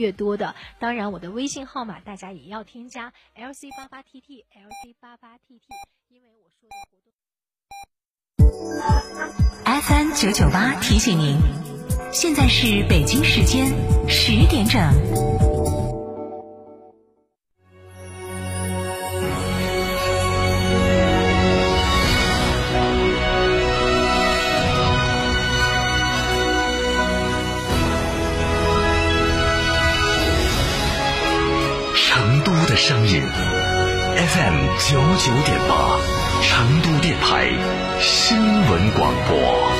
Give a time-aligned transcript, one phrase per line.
[0.00, 0.54] 越多的。
[0.78, 5.68] 当然，我的微信号码大家也要添加 LC 八八 TT LC 八八 TT，
[6.08, 7.12] 因为我说的活动。
[9.82, 11.36] FN 九九八提醒您，
[12.12, 13.68] 现在是北京时间
[14.08, 14.80] 十点整。
[34.20, 35.98] FM 九九点八，
[36.42, 37.48] 成都电台
[37.98, 39.79] 新闻广播。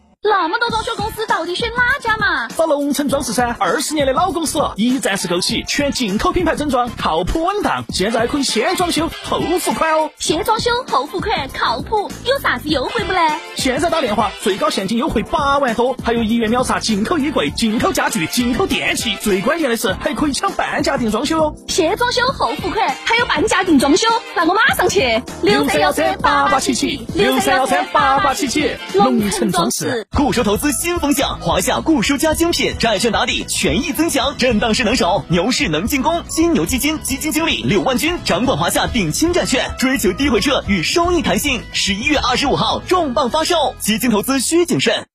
[0.23, 2.47] 那么多装修公司，到底选哪家嘛？
[2.49, 7.83] 找龙城装饰噻，二十年的老公司了，一站式购齐，全进口品牌整装，靠谱稳当。
[7.89, 10.11] 现在可以先装修后付款哦。
[10.19, 13.19] 先装修后付款，靠谱，有啥子优惠不呢？
[13.55, 21.55] 现在打电话，最高现金优惠八万多，还有一元秒杀进口衣柜、进口家具、进口电器，最关键的是还可以抢半价定装修哦。
[21.67, 25.23] 先装修后付款，还有半价定装修，那我马上去。
[25.41, 30.05] 六三幺三八八七七，六三幺三八八七七，龙城装饰。
[30.17, 36.21] 固收投资新风向，华夏固收加精品债券打底，权益增强，震荡势能守，牛市能进攻。
[36.27, 41.61] 金牛基金基金经理柳万军掌管华夏顶轻债券，追求低回撤与收益弹性。
[41.71, 45.05] 十一月二十五号重磅发售，基金投资需谨慎。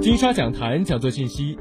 [0.00, 1.58] 金沙讲坛讲座信息：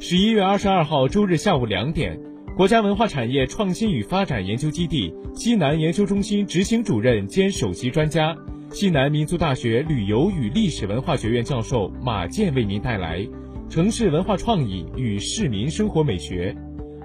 [0.00, 2.20] 十一月二十二号周日下午两点，
[2.58, 8.36] 国家文化产业创新与发展研究基地西南研究中心执行主任兼首席专家。
[8.74, 13.20] 西南民族大学旅游与历史文化学院教授马健为您带来
[13.70, 16.52] 《城市文化创意与市民生活美学》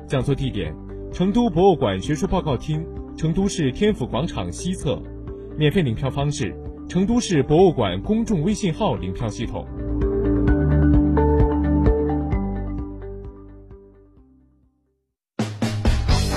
[0.07, 0.73] 讲座地点：
[1.13, 2.83] 成都博物馆学术报告厅、
[3.15, 4.99] 成都市天府广场西侧。
[5.59, 6.55] 免费领票方式：
[6.89, 9.67] 成都市博物馆公众微信号领票系统。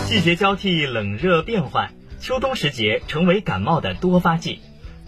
[0.04, 4.58] 季节交替，冷热变换，秋冬时节成为感冒的多发季。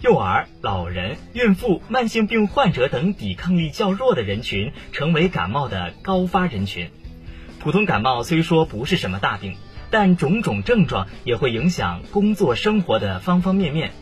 [0.01, 6.89] 幼儿、老人、孕妇、慢性病患者等抵抗力较弱的人群成为感冒的高发人群。
[7.59, 9.55] 普通感冒虽说不是什么大病，
[9.89, 13.93] 但种种症状也会影响工作生活的方方面面。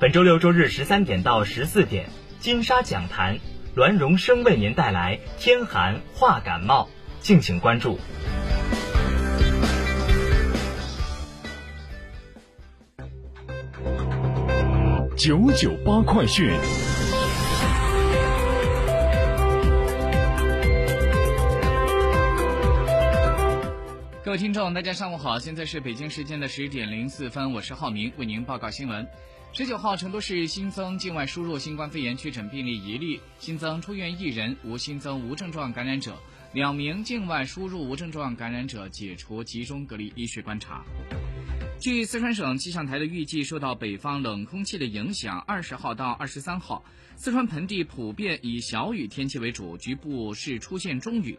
[0.00, 2.06] 本周六周日十三点到十四点，
[2.40, 3.38] 金沙讲坛，
[3.74, 6.88] 栾荣生为您带来天寒化感冒，
[7.20, 8.00] 敬请关注。
[15.26, 16.50] 九九八快讯，
[24.22, 29.08] 各位听众，大家上午好，现在是北京时间的十点零四分，我是浩明，为您报告新闻。
[29.54, 36.18] 十九号，成都市新增境外输入新冠肺炎确诊病例一例，新增出院一人，无新增无症状感染者，
[36.52, 40.84] 两名境外输入无症状感染者解除集中隔离医学观察。
[41.84, 46.82] 据四川省气象台的预计，受到北方冷空气的影响，二十号到二十三号，
[47.14, 51.38] 四川盆地普遍以小雨天气为主，局部是出现中雨。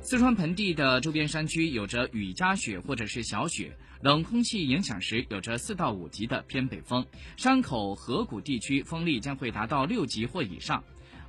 [0.00, 7.06] 四川盆地的周边山区有着雨夹雪或者是小雪，冷空气影响时有着四到五级的偏北风，
[7.36, 10.82] 山口、河谷地区风力将会达到六级或以上。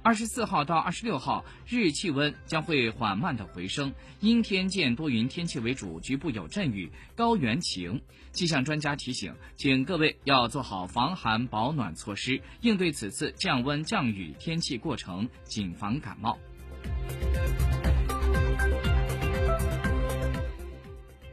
[0.07, 8.01] 二十四号到二十六号，日气温将会缓慢的回升，阴天见多云天气为主，局部有阵雨，高原晴。
[8.31, 16.39] 气象专家提醒，请各位要做好防寒保暖措施，应对此次降温降雨天气过程，谨防感冒。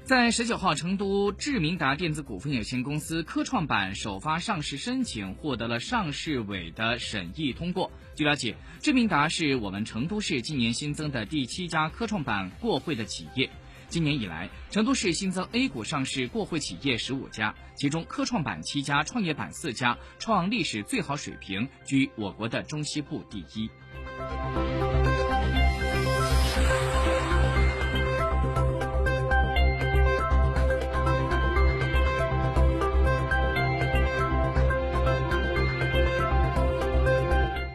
[0.05, 7.91] 在十九号，成都智明达电子股份有限公司科创板首发上市申请获得了上市委的审议通过。
[8.15, 13.49] 据了解，智明达是我们成都市今年新增的第七家科创板过会的企业。
[13.89, 23.71] 今年以来，成都市新增 A 股上市过会企业十五家，其中科创板七家，创业板四家，创历史最好水平，居我国的中西部第一。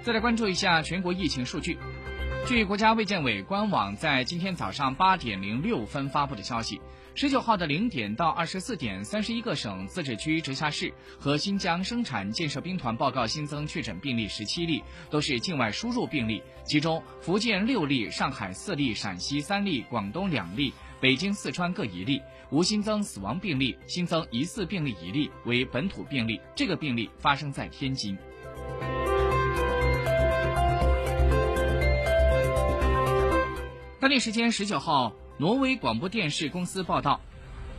[0.02, 1.78] 再来关注一下全国疫情数据。
[2.48, 6.80] 据国家卫健委官网在今天早上八点零六分发布的消息，
[7.16, 16.42] 十九号的零点到二十四点，三十一个省、自治区、直辖市和新疆生产建设兵团报告新增确诊病例十七例，都是境外输入病例。
[16.64, 22.22] 其中，福建六例，上海四例，陕西三例，广东两例，北京、四川各一例，
[22.52, 28.18] 无新增死亡病例，新增疑似病例一例为本土病例，这个病例发生在天津。
[34.10, 37.22] 当地时间十九号，挪威广播电视公司报道，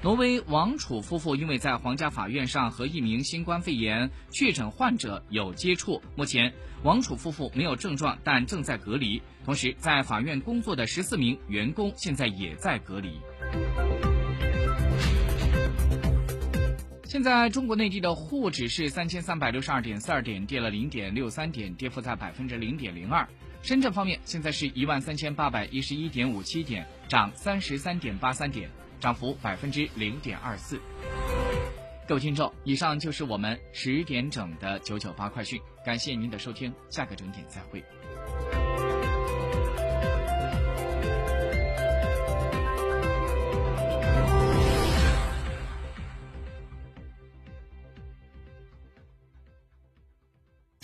[0.01, 6.55] 挪威王储夫妇因为在皇家法院上和一名新冠肺炎确诊患者有接触，目前
[6.85, 9.21] 王储夫妇没有症状，但正在隔离。
[9.45, 13.19] 同时，在法院工作的十四名员工现在也在隔离。
[17.07, 23.29] 现在中国内地的沪指是三千三百六十二点四二点，跌了零点六三点，跌幅在百分之零点零二。
[23.63, 30.81] 深圳方面，现在是一万三千八百一十一点五七点，涨三十三点八三点，涨幅百分之零点二四。
[32.09, 37.85] 各位听众，以上就是我们十点整的九九八快讯，感谢您的收听，下个整点再会。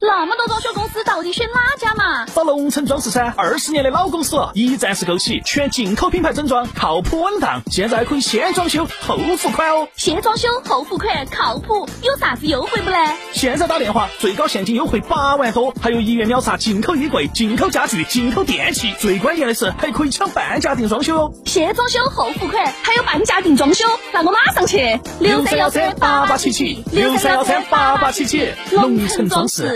[0.00, 2.26] 那么多装修公司，到底选哪家嘛？
[2.26, 7.62] 找龙城装饰噻，二十年的老公司了，一站式购齐，全进口品牌整装，靠谱稳当。
[7.70, 9.88] 现在可以先装修后付款哦。
[9.96, 12.96] 先装修后付款，靠谱，有啥子优惠不嘞？
[13.32, 21.32] 现在打电话，最高现金优惠八万多，还有一元秒杀进口衣柜、进口家具、进口电器，最关键的是还可以抢半价定装修哦。
[21.44, 24.98] 先装修后付款，还有半价定装修，那我马上去。
[25.20, 29.75] 六三幺三八八七七，六三幺三八八七七，龙城装饰。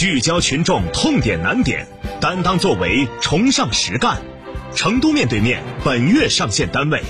[0.00, 1.86] 聚焦群众痛点难点，
[2.22, 4.16] 担当作为，崇尚实干。
[4.74, 7.02] 成都面对面本月上线单位：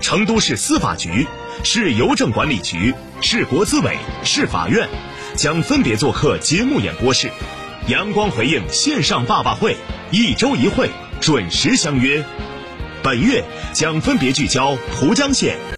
[0.00, 1.26] 成都市司法局、
[1.64, 4.88] 市邮政管理局、市国资委、市法院，
[5.36, 7.30] 将分别做客节目演播室，
[7.88, 9.76] 阳光回应线上爸爸会，
[10.10, 10.88] 一周一会，
[11.20, 12.24] 准时相约。
[13.02, 15.58] 本月将分别聚焦蒲江县。